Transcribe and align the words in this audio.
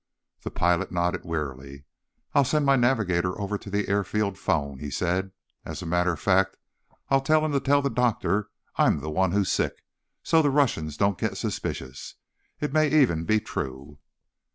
The 0.41 0.49
pilot 0.49 0.91
nodded 0.91 1.25
wearily. 1.25 1.85
"I'll 2.33 2.43
send 2.43 2.65
my 2.65 2.75
navigator 2.75 3.39
over 3.39 3.59
to 3.59 3.69
the 3.69 3.87
airfield 3.87 4.35
phone," 4.39 4.79
he 4.79 4.89
said. 4.89 5.29
"As 5.63 5.83
a 5.83 5.85
matter 5.85 6.11
of 6.13 6.19
fact, 6.19 6.57
I'll 7.11 7.21
tell 7.21 7.45
him 7.45 7.51
to 7.51 7.59
tell 7.59 7.83
the 7.83 7.91
doctor 7.91 8.49
I'm 8.77 9.01
the 9.01 9.11
one 9.11 9.31
who's 9.31 9.51
sick, 9.51 9.83
so 10.23 10.41
the 10.41 10.49
Russians 10.49 10.97
don't 10.97 11.19
get 11.19 11.37
suspicious. 11.37 12.15
It 12.59 12.73
may 12.73 12.87
even 12.89 13.25
be 13.25 13.39
true." 13.39 13.99